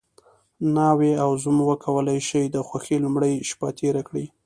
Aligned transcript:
ناوې 0.75 1.11
او 1.23 1.29
زوم 1.41 1.57
وکولی 1.69 2.19
شي 2.27 2.41
د 2.45 2.57
خوښۍ 2.67 2.97
لومړۍ 3.05 3.33
شپه 3.49 3.67
تېره 3.79 4.01
کړي. 4.09 4.25